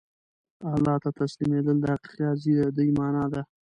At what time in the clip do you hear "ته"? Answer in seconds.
1.03-1.09